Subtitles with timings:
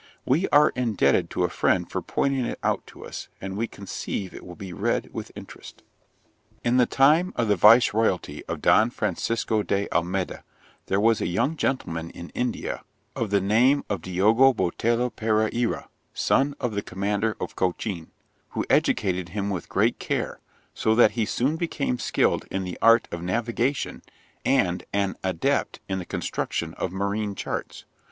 [0.25, 4.33] We are indebted to a friend for pointing it out to us, and we conceive
[4.33, 5.83] it will be read with interest.
[6.63, 10.43] 'In the time of the vice royalty of Don Francisco de Almeyda
[10.87, 12.83] there was a young gentleman in India
[13.15, 18.09] of the name of Diogo Botelho Perreira, son of the commander of Cochin,
[18.57, 20.39] who educated him with great care,
[20.73, 24.01] so that he soon became skilled in the art of navigation,
[24.43, 27.85] and an adept in the construction of marine charts.